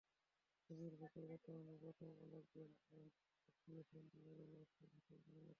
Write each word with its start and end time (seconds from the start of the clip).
কবির 0.69 0.93
বকুল 1.01 1.23
বর্তমানে 1.31 1.73
প্রথম 1.83 2.09
আলোর 2.23 2.43
ব্র্যান্ড 2.49 2.75
অ্যান্ড 2.85 3.11
অ্যাক্টিভিশন 3.45 4.03
বিভাগের 4.13 4.47
ব্যবস্থাপক 4.47 4.91
হিসেবে 4.97 5.21
কর্মরত। 5.25 5.49